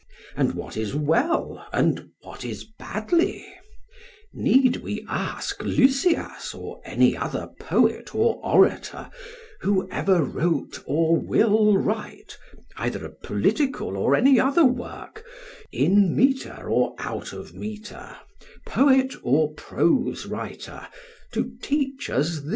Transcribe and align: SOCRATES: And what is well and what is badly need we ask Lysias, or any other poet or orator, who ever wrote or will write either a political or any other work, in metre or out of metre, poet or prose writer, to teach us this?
SOCRATES: 0.29 0.33
And 0.35 0.53
what 0.55 0.77
is 0.77 0.95
well 0.95 1.67
and 1.71 2.09
what 2.23 2.43
is 2.43 2.63
badly 2.63 3.45
need 4.33 4.77
we 4.77 5.05
ask 5.07 5.61
Lysias, 5.61 6.55
or 6.55 6.81
any 6.83 7.15
other 7.15 7.49
poet 7.59 8.15
or 8.15 8.41
orator, 8.43 9.11
who 9.59 9.87
ever 9.91 10.23
wrote 10.23 10.79
or 10.87 11.15
will 11.17 11.77
write 11.77 12.35
either 12.77 13.05
a 13.05 13.11
political 13.13 13.95
or 13.95 14.15
any 14.15 14.39
other 14.39 14.65
work, 14.65 15.23
in 15.71 16.15
metre 16.15 16.67
or 16.67 16.95
out 16.97 17.31
of 17.31 17.53
metre, 17.53 18.17
poet 18.65 19.13
or 19.21 19.53
prose 19.53 20.25
writer, 20.25 20.87
to 21.31 21.51
teach 21.61 22.09
us 22.09 22.39
this? 22.39 22.49